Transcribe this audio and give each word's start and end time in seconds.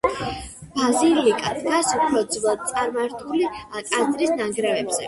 ბაზილიკა 0.77 1.53
დგას 1.59 1.91
უფრო 1.99 2.25
ძველ, 2.37 2.59
წარმართული 2.73 3.55
ტაძრის 3.61 4.37
ნანგრევებზე. 4.43 4.99